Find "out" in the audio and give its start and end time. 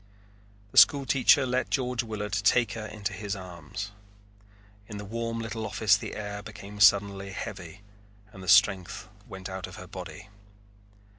9.47-9.67